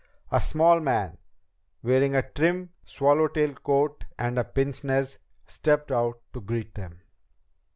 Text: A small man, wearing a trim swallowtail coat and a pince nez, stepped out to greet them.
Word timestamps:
A 0.31 0.41
small 0.41 0.79
man, 0.79 1.19
wearing 1.83 2.15
a 2.15 2.27
trim 2.27 2.71
swallowtail 2.83 3.53
coat 3.53 4.03
and 4.17 4.39
a 4.39 4.43
pince 4.43 4.83
nez, 4.83 5.19
stepped 5.45 5.91
out 5.91 6.19
to 6.33 6.41
greet 6.41 6.73
them. 6.73 7.01